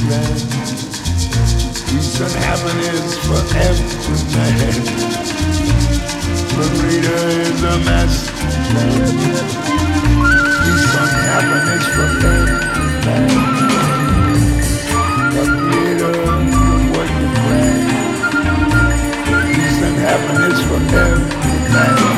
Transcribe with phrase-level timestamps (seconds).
[0.00, 0.16] He's
[2.20, 4.56] an happiness for every man.
[6.30, 8.14] Is a.
[10.64, 12.56] Peace and happiness for every
[13.04, 13.28] man.
[16.92, 17.28] What you.
[19.54, 19.96] Peace and
[20.64, 22.09] for every man.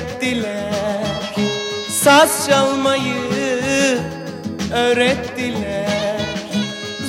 [0.00, 1.34] öğrettiler
[1.88, 3.14] Saz çalmayı
[4.74, 6.20] öğrettiler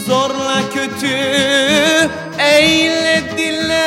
[0.07, 1.17] Zorla kötü
[2.39, 3.81] eylediler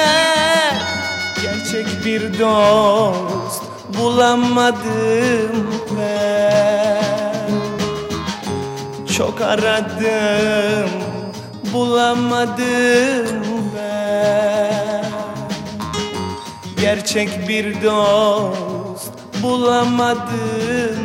[1.42, 3.62] Gerçek bir dost
[3.98, 7.50] bulamadım ben.
[9.16, 10.90] Çok aradım
[11.72, 13.44] bulamadım
[13.76, 15.04] ben.
[16.80, 18.73] Gerçek bir dost
[19.44, 21.03] bulamadım.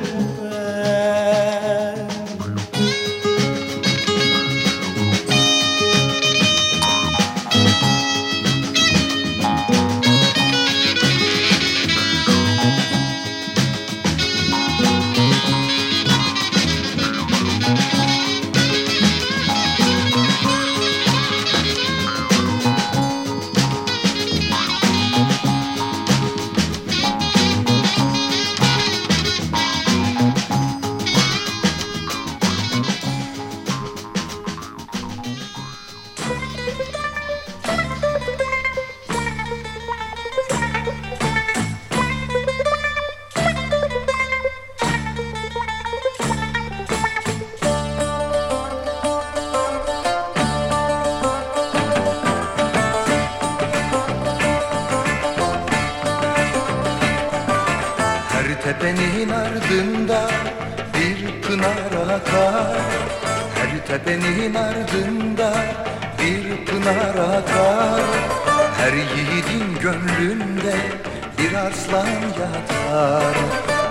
[71.90, 72.08] aslan
[72.40, 73.36] yatar.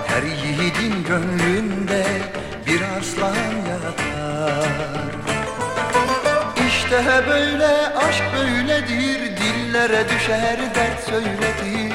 [0.07, 2.05] Her yiğidin gönlünde
[2.67, 4.69] bir aslan yatar.
[6.69, 11.93] İşte böyle aşk böyledir Dillere düşer dert söyletir.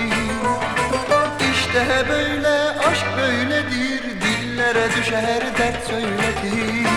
[1.51, 2.57] İşte böyle
[2.89, 6.87] aşk böyledir Dillere düşer dert söyletir.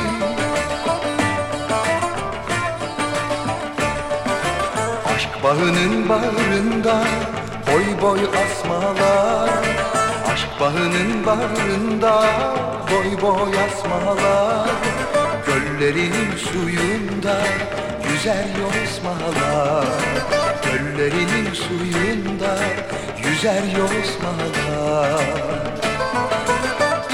[5.14, 7.04] Aşk bağının bağrında
[8.02, 9.50] boy asmalar.
[10.32, 12.24] Aşk bağının bağrında
[12.90, 14.66] boy boy asmalar.
[15.46, 17.36] Göllerinin suyunda
[18.12, 19.86] yüzer yosmalar
[20.62, 22.58] Göllerinin suyunda
[23.24, 25.22] yüzer yosmalar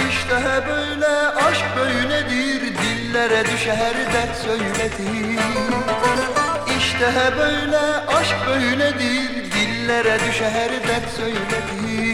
[0.08, 0.36] İşte
[0.68, 1.06] böyle
[1.46, 5.38] aşk böyledir Dillere düşer dert söyletir.
[6.78, 9.31] İşte böyle aşk böyledir
[9.82, 12.11] Dillere düşer dert söyletir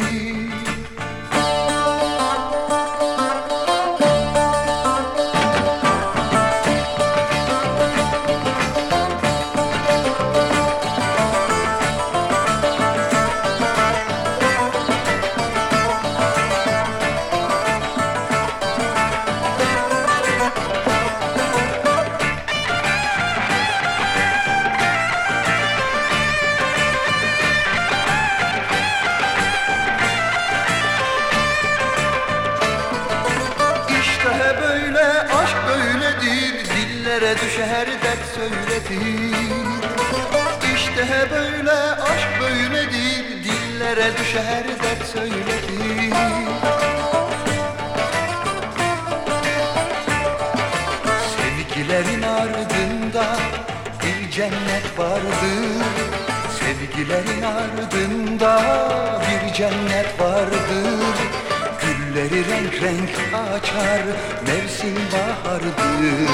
[54.69, 55.85] cennet vardır
[56.59, 58.63] Sevgilerin ardında
[59.21, 61.15] bir cennet vardır
[61.81, 63.11] Gülleri renk renk
[63.55, 64.03] açar
[64.47, 66.29] mevsim bahardır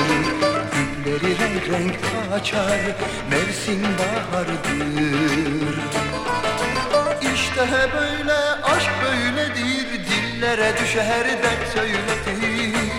[1.05, 1.99] Gülleri renk renk
[2.35, 2.81] açar
[3.31, 5.75] mevsim bahardır
[7.35, 12.94] İşte böyle aşk böyledir Dillere düşer dert söyletir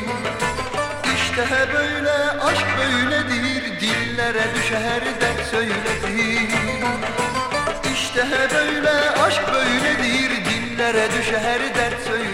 [1.36, 6.50] İşte böyle aşk böyledir Dillere düşer dert söyletir
[7.94, 12.25] İşte böyle aşk böyledir Dillere düşer dert söyletir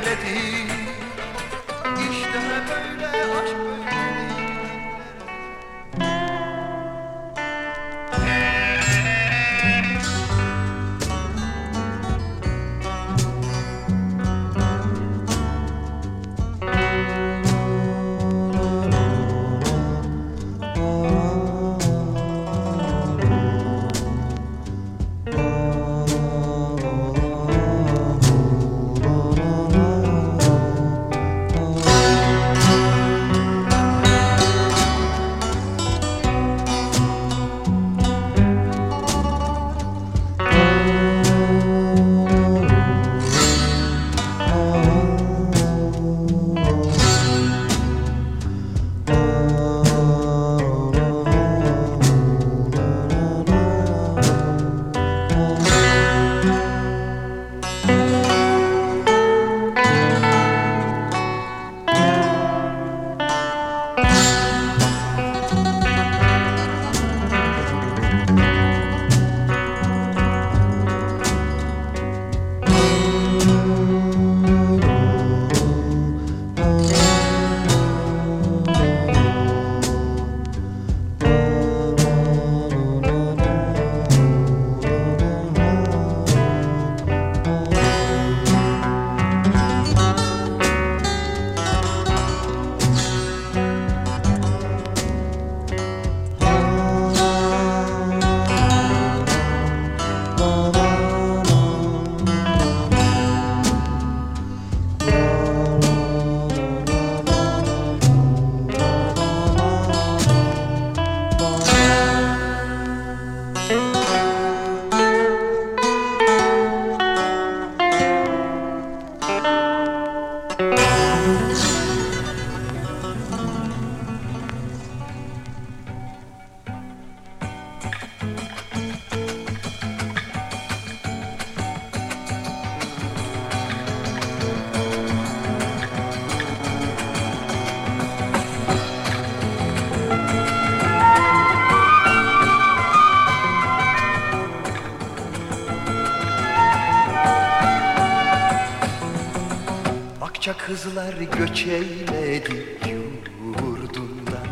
[151.51, 154.47] göç eyledi yurdundan.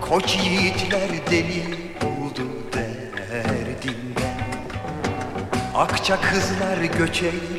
[0.00, 1.64] Koç yiğitler deli
[2.02, 4.40] oldu derdinden.
[5.74, 7.53] Akça kızlar göç eyledi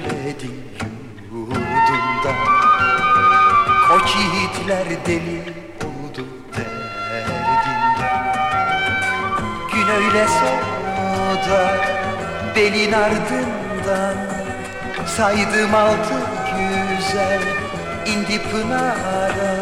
[18.51, 19.55] pınara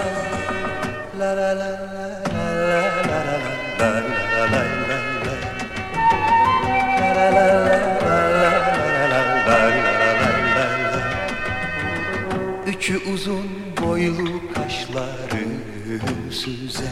[1.20, 1.94] La la la
[12.84, 13.50] Üçü uzun
[13.82, 15.48] boylu kaşları
[16.32, 16.88] süzer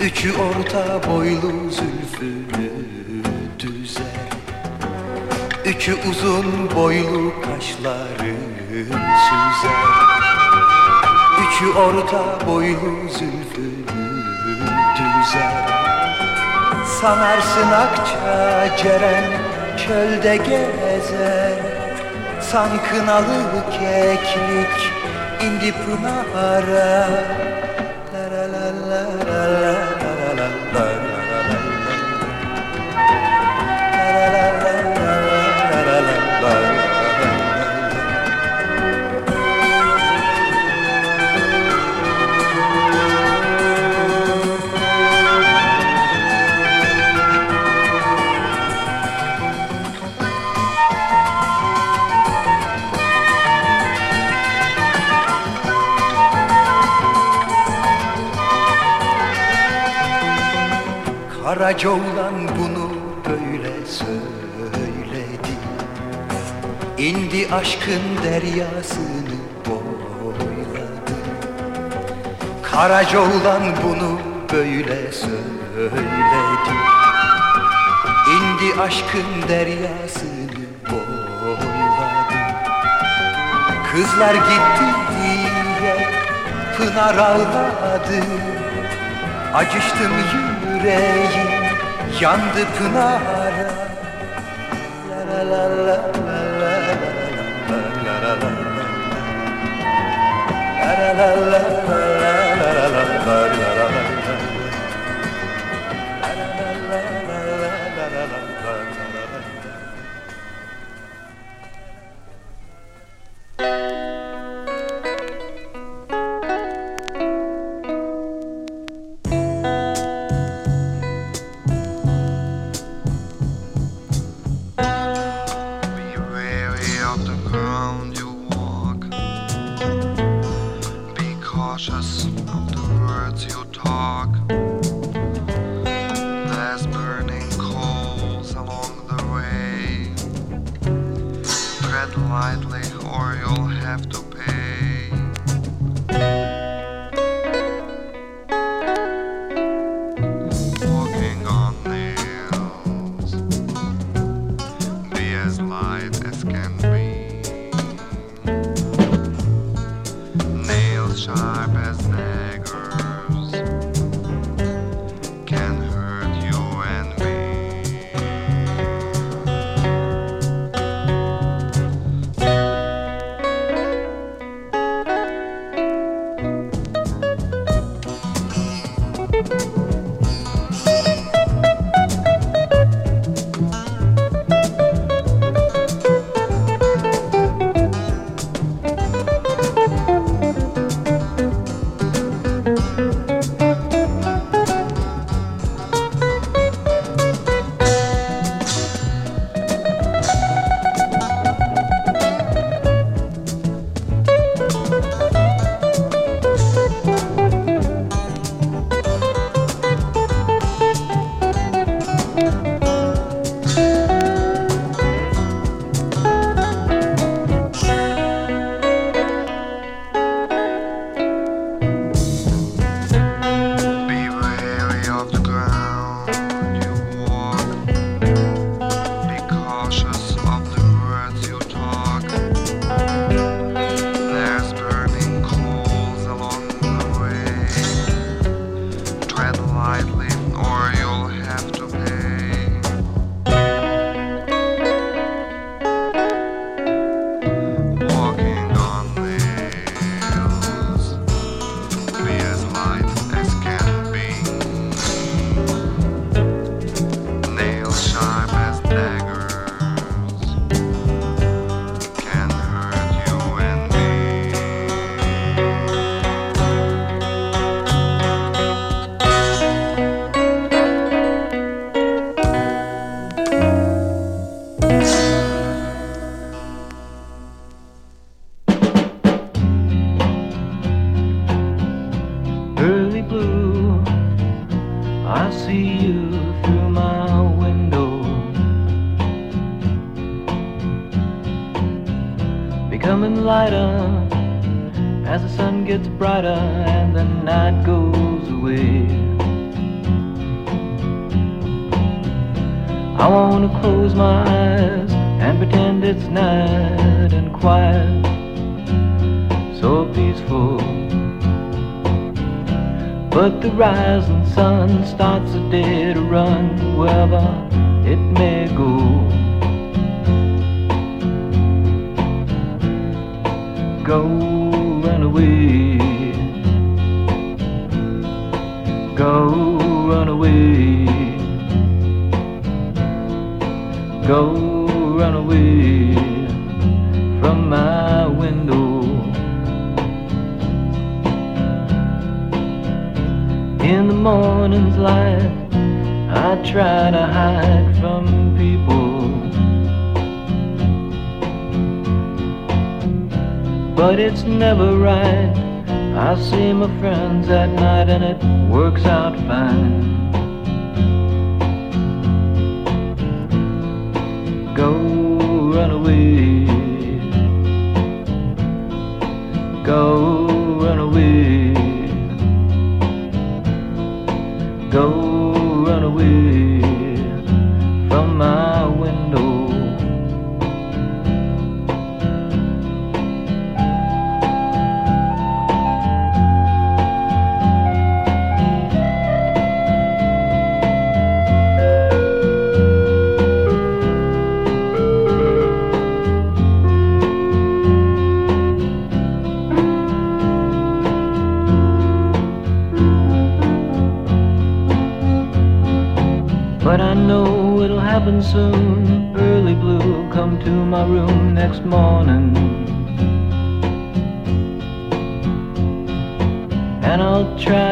[0.00, 2.70] Üçü orta boylu zülfünü
[3.58, 4.06] düzer
[5.64, 8.36] Üçü uzun boylu kaşları
[9.28, 10.15] süzer
[11.56, 13.86] Üçü orta boylu zülfünü
[14.96, 15.68] düzer.
[17.00, 19.24] Sanarsın akça ceren
[19.76, 21.52] çölde gezer.
[22.40, 24.92] San kınalı keklik
[25.42, 27.08] indi pınara
[61.66, 62.90] Karaca oğlan bunu
[63.28, 65.54] böyle söyledi
[66.98, 69.36] İndi aşkın deryasını
[69.66, 71.16] boyladı
[72.62, 74.20] Karaca oğlan bunu
[74.52, 76.76] böyle söyledi
[78.30, 82.36] İndi aşkın deryasını boyladı
[83.92, 86.08] Kızlar gitti diye
[86.76, 88.22] Pınar ağladı.
[89.54, 90.12] Acıştım
[90.76, 91.45] yüreğim
[92.20, 93.68] yandı pınara
[95.08, 95.96] La la la la
[96.60, 98.56] la la la la la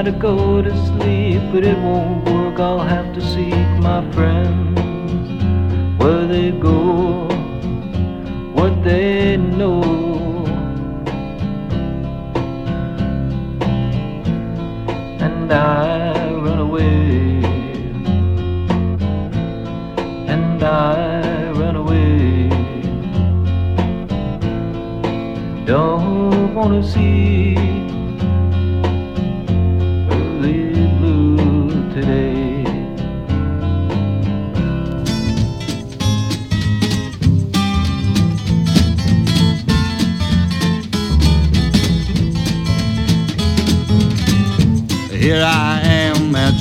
[0.05, 2.61] to go to sleep, but it won't work.
[2.61, 4.79] I'll have to seek my friends
[5.99, 7.27] where they go,
[8.53, 9.83] what they know.
[15.21, 17.43] And I run away
[20.29, 22.51] and I run away.
[25.65, 27.74] Don't wanna see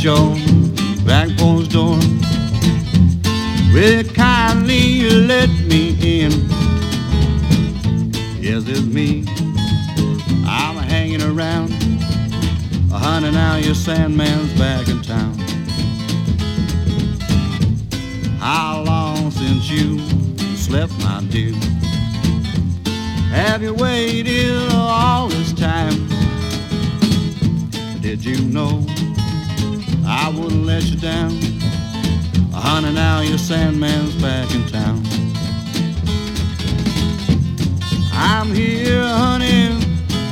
[0.04, 1.98] back porch door.
[3.72, 6.32] You kindly let me in?
[8.42, 9.24] Yes, it's me.
[10.46, 11.72] I'm hanging around.
[12.92, 15.40] A honey, now your Sandman's back in town.
[18.40, 20.00] How long since you
[20.58, 21.54] slept, my dear?
[23.32, 26.10] Have you waited all this time?
[28.02, 28.83] Did you know
[30.26, 31.32] I wouldn't let you down?
[32.54, 35.04] Honey, now your Sandman's back in town.
[38.14, 39.78] I'm here, honey,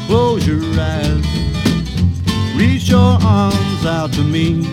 [0.08, 1.26] close your eyes.
[2.56, 4.66] Reach your arms out to me.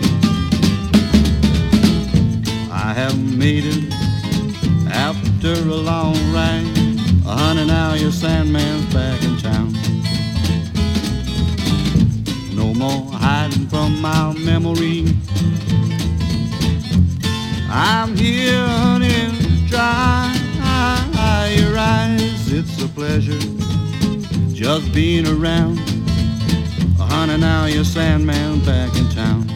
[2.71, 3.93] I have made it
[4.89, 6.63] after a long ride.
[7.25, 9.73] Honey, now your Sandman's back in town.
[12.55, 15.05] No more hiding from my memory.
[17.71, 20.39] I'm here, honey, dry
[21.57, 22.51] your eyes.
[22.51, 23.39] It's a pleasure
[24.53, 25.77] just being around.
[26.97, 29.48] Honey, now you're Sandman back in town.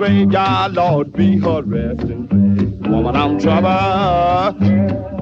[0.00, 2.90] Some graveyard lord be her resting place.
[2.90, 3.68] Woman, I'm trouble.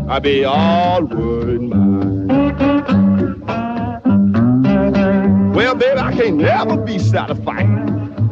[0.09, 2.29] I be all worried mine.
[5.53, 7.66] Well, baby, I can't never be satisfied,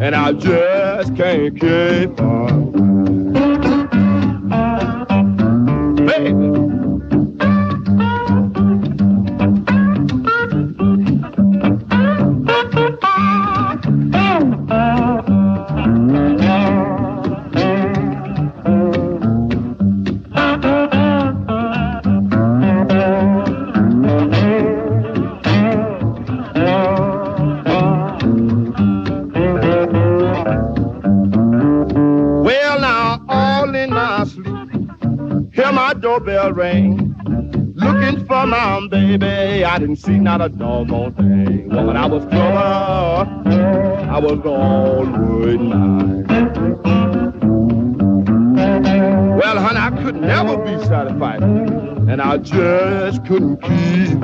[0.00, 2.35] and I just can't keep on.
[36.56, 37.14] Ring.
[37.74, 41.68] Looking for my baby, I didn't see not a doggone thing.
[41.68, 42.58] Woman, I was trouble,
[43.46, 45.60] I was all worried.
[49.38, 54.18] Well, honey, I could never be satisfied, and I just couldn't keep.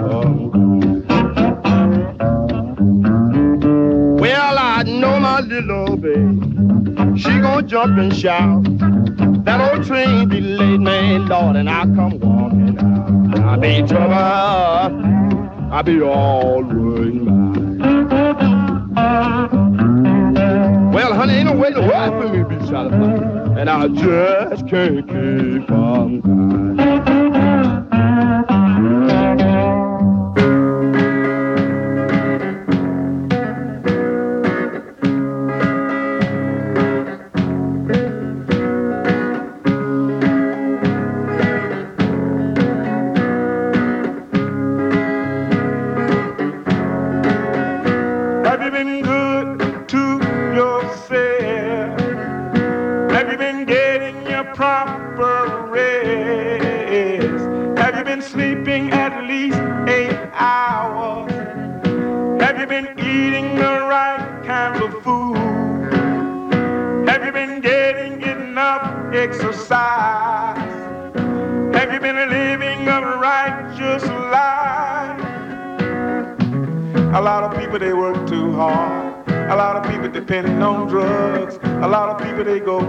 [4.22, 7.18] Well, I know my little baby.
[7.18, 8.66] She gonna jump and shout.
[9.44, 13.38] That old train be late, man, Lord, and I come walking out.
[13.40, 14.14] I be trouble.
[15.72, 17.26] I be all worried.
[20.94, 23.58] Well, honey, ain't no way in the for me to be satisfied.
[23.58, 26.71] And I just can't keep on crying.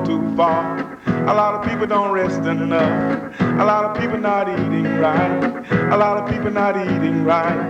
[0.06, 1.00] Too far.
[1.06, 3.40] A lot of people don't rest enough.
[3.40, 5.66] A lot of people not eating right.
[5.92, 7.63] A lot of people not eating right.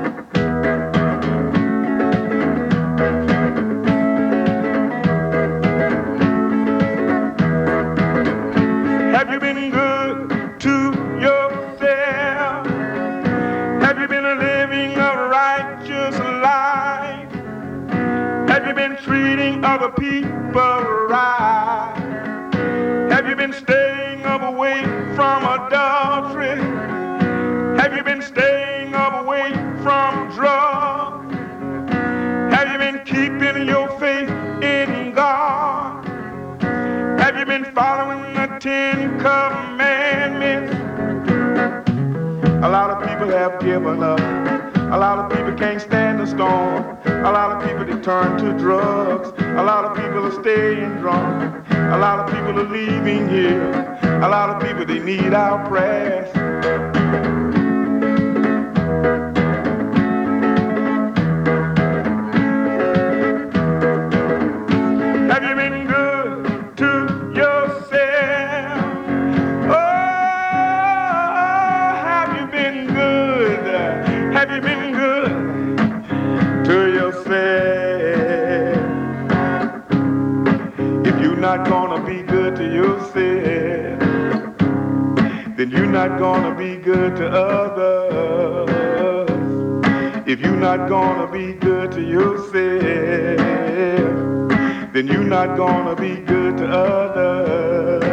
[95.45, 98.03] Not gonna be good to others.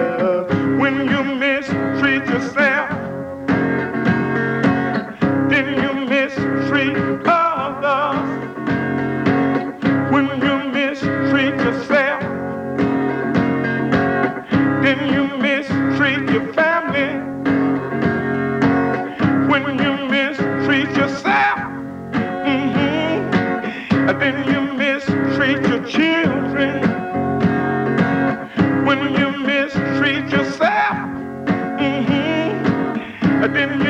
[0.80, 2.69] When you mistreat yourself,
[33.68, 33.89] been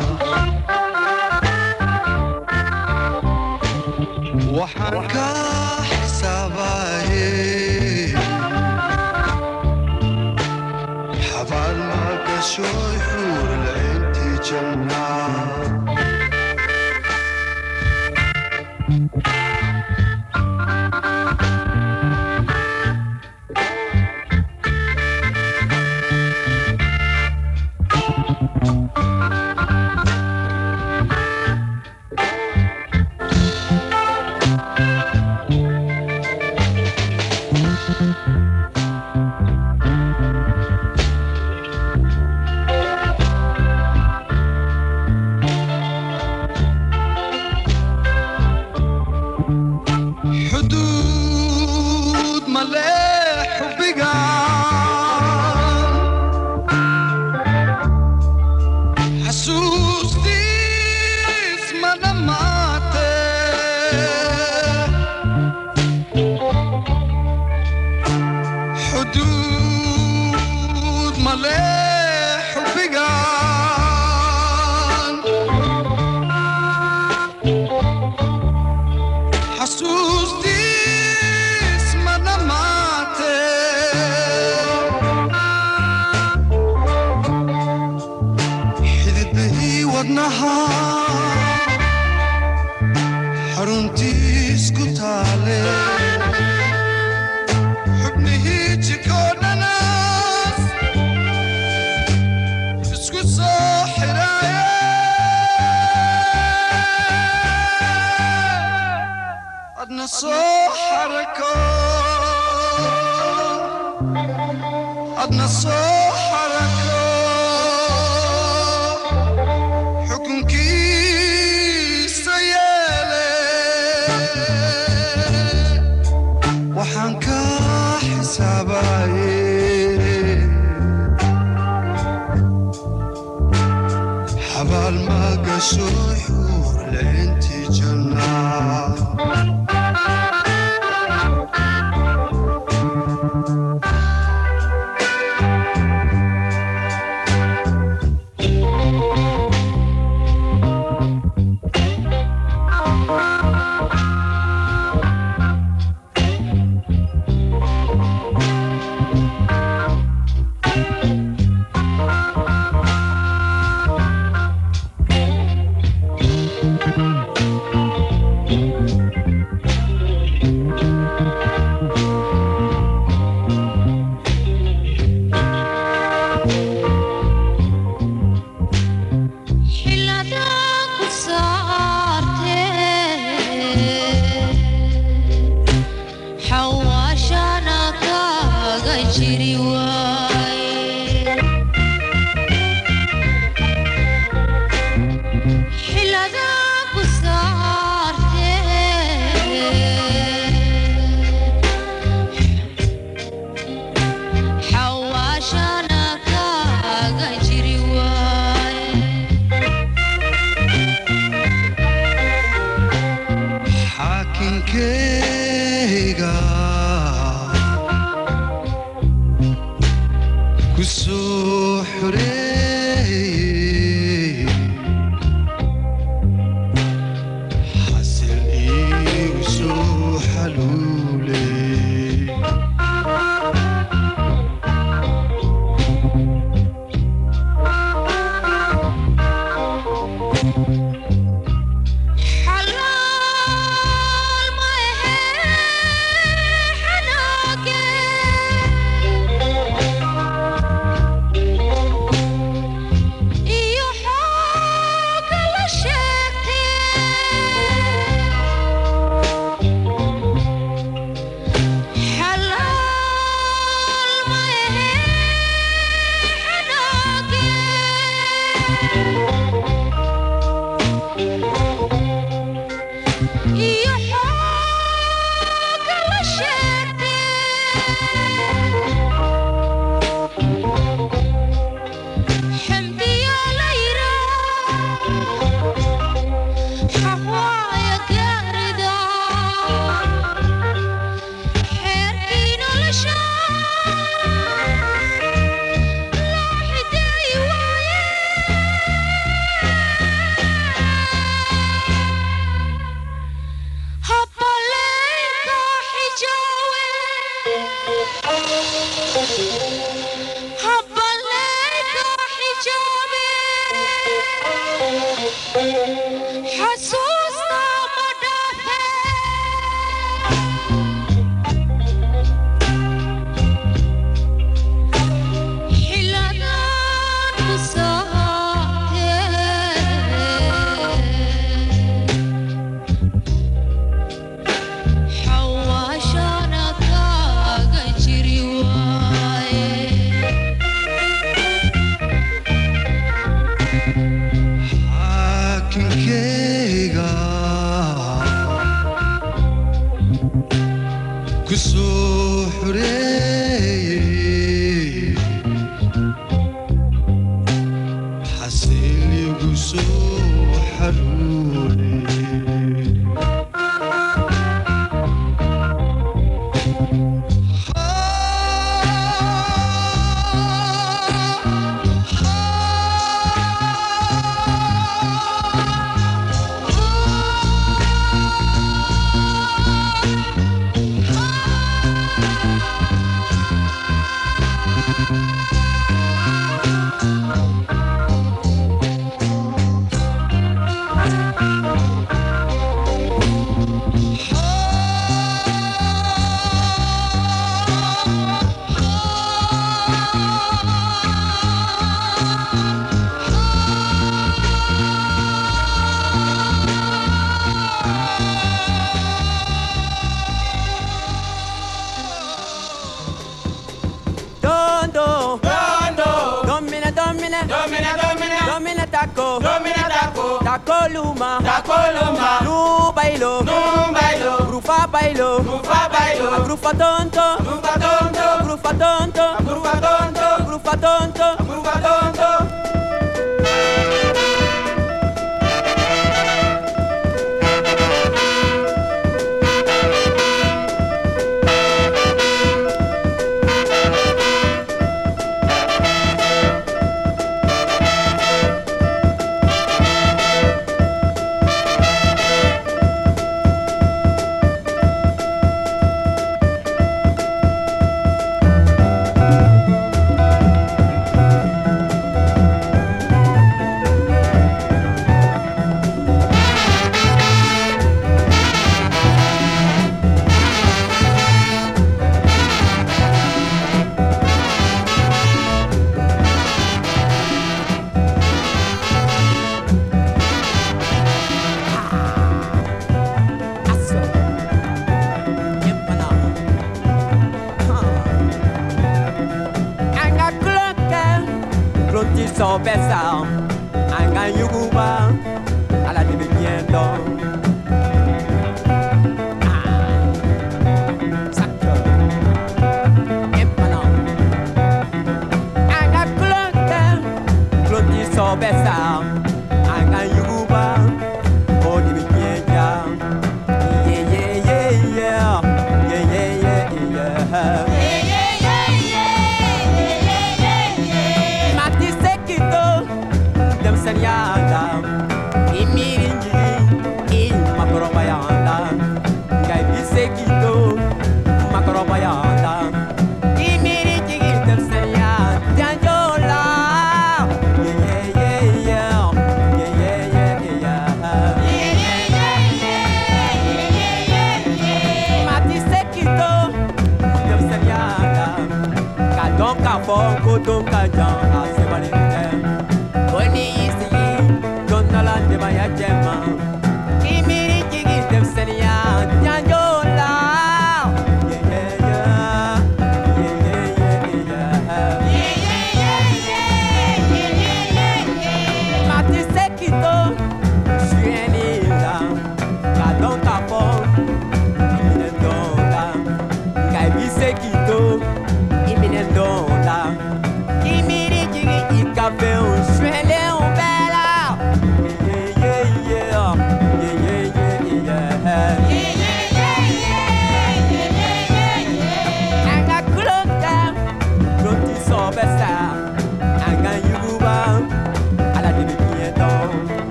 [423.45, 430.45] bailo, bailo, grufa bailo, grufa bailo, a grufa tonto, grufa tonto, grufa tonto, grufa tonto,
[430.45, 432.80] grufa tonto, grufa tonto.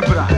[0.00, 0.37] vibra.